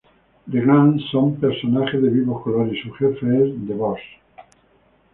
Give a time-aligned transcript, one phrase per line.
[0.47, 3.19] The gangs Son personajes de vivos colores y su jefe
[3.49, 3.99] es The Boss.